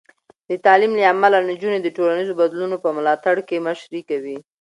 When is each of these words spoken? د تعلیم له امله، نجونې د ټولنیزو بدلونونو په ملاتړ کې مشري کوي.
د 0.49 0.51
تعلیم 0.65 0.91
له 0.99 1.03
امله، 1.13 1.37
نجونې 1.49 1.79
د 1.81 1.87
ټولنیزو 1.97 2.37
بدلونونو 2.41 2.77
په 2.83 2.89
ملاتړ 2.97 3.35
کې 3.47 3.63
مشري 3.67 4.01
کوي. 4.09 4.37